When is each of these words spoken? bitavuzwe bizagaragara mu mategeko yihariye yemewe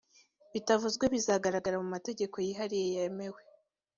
bitavuzwe 0.53 1.05
bizagaragara 1.13 1.75
mu 1.83 1.87
mategeko 1.95 2.35
yihariye 2.45 2.85
yemewe 2.95 3.41